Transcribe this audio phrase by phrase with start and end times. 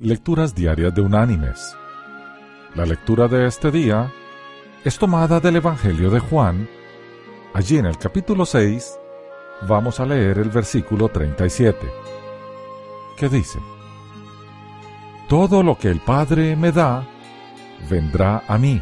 [0.00, 1.76] Lecturas Diarias de Unánimes.
[2.76, 4.12] La lectura de este día
[4.84, 6.68] es tomada del Evangelio de Juan.
[7.52, 8.96] Allí en el capítulo 6
[9.66, 11.90] vamos a leer el versículo 37,
[13.16, 13.58] que dice,
[15.28, 17.04] Todo lo que el Padre me da,
[17.90, 18.80] vendrá a mí,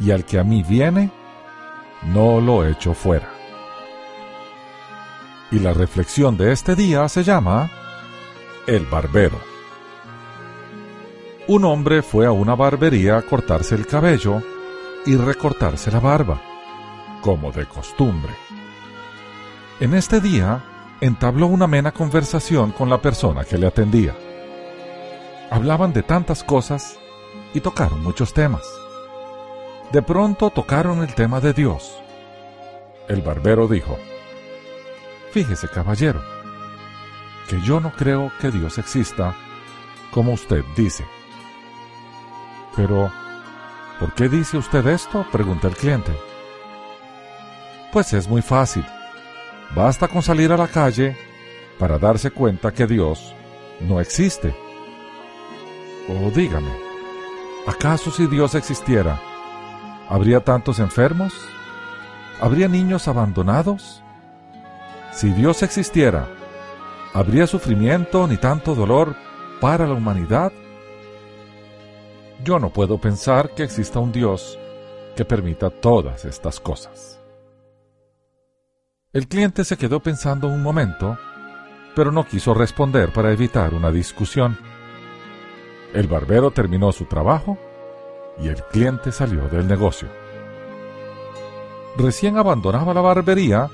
[0.00, 1.12] y al que a mí viene,
[2.12, 3.28] no lo echo fuera.
[5.52, 7.70] Y la reflexión de este día se llama
[8.66, 9.51] El Barbero
[11.48, 14.42] un hombre fue a una barbería a cortarse el cabello
[15.04, 16.40] y recortarse la barba,
[17.20, 18.32] como de costumbre.
[19.80, 20.62] En este día
[21.00, 24.14] entabló una amena conversación con la persona que le atendía.
[25.50, 26.98] Hablaban de tantas cosas
[27.52, 28.62] y tocaron muchos temas.
[29.90, 32.00] De pronto tocaron el tema de Dios.
[33.08, 33.98] El barbero dijo,
[35.32, 36.22] Fíjese, caballero,
[37.48, 39.34] que yo no creo que Dios exista
[40.12, 41.04] como usted dice.
[42.76, 43.10] Pero,
[44.00, 45.26] ¿por qué dice usted esto?
[45.30, 46.12] pregunta el cliente.
[47.92, 48.84] Pues es muy fácil.
[49.74, 51.16] Basta con salir a la calle
[51.78, 53.34] para darse cuenta que Dios
[53.80, 54.54] no existe.
[56.08, 56.72] O dígame,
[57.66, 59.20] ¿acaso si Dios existiera,
[60.08, 61.32] habría tantos enfermos?
[62.40, 64.02] ¿Habría niños abandonados?
[65.12, 66.28] Si Dios existiera,
[67.14, 69.14] ¿habría sufrimiento ni tanto dolor
[69.60, 70.52] para la humanidad?
[72.44, 74.58] Yo no puedo pensar que exista un Dios
[75.14, 77.20] que permita todas estas cosas.
[79.12, 81.16] El cliente se quedó pensando un momento,
[81.94, 84.58] pero no quiso responder para evitar una discusión.
[85.94, 87.58] El barbero terminó su trabajo
[88.40, 90.08] y el cliente salió del negocio.
[91.96, 93.68] Recién abandonaba la barbería,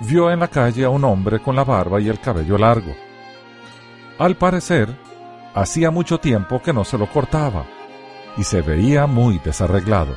[0.00, 2.94] vio en la calle a un hombre con la barba y el cabello largo.
[4.18, 4.88] Al parecer,
[5.54, 7.66] hacía mucho tiempo que no se lo cortaba
[8.36, 10.16] y se veía muy desarreglado.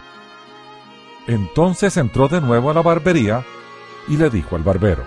[1.28, 3.44] Entonces entró de nuevo a la barbería
[4.08, 5.04] y le dijo al barbero,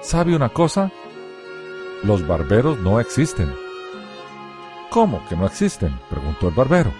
[0.00, 0.90] ¿Sabe una cosa?
[2.02, 3.54] Los barberos no existen.
[4.90, 5.98] ¿Cómo que no existen?
[6.10, 6.92] preguntó el barbero.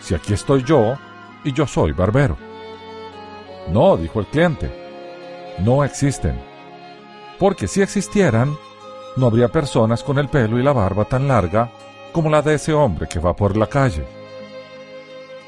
[0.00, 0.96] Si aquí estoy yo
[1.44, 2.36] y yo soy barbero.
[3.72, 4.70] No, dijo el cliente,
[5.60, 6.38] no existen.
[7.38, 8.54] Porque si existieran,
[9.16, 11.70] no habría personas con el pelo y la barba tan larga
[12.12, 14.06] como la de ese hombre que va por la calle.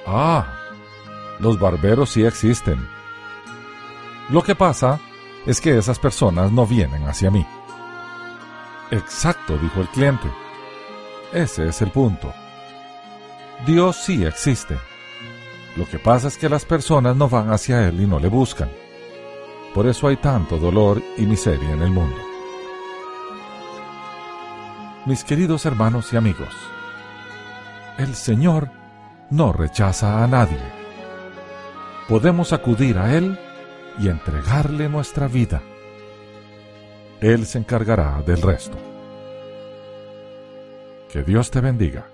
[0.07, 0.47] Ah,
[1.39, 2.89] los barberos sí existen.
[4.31, 5.01] Lo que pasa
[5.47, 7.47] es que esas personas no vienen hacia mí.
[8.91, 10.29] Exacto, dijo el cliente.
[11.33, 12.33] Ese es el punto.
[13.67, 14.77] Dios sí existe.
[15.77, 18.71] Lo que pasa es que las personas no van hacia Él y no le buscan.
[19.75, 22.32] Por eso hay tanto dolor y miseria en el mundo
[25.07, 26.55] mis queridos hermanos y amigos,
[27.99, 28.71] el Señor
[29.31, 30.61] no rechaza a nadie.
[32.09, 33.39] Podemos acudir a Él
[33.99, 35.63] y entregarle nuestra vida.
[37.21, 38.77] Él se encargará del resto.
[41.11, 42.12] Que Dios te bendiga.